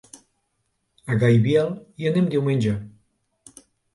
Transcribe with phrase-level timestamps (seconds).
[1.15, 1.69] A Gaibiel
[2.01, 2.75] hi anem diumenge.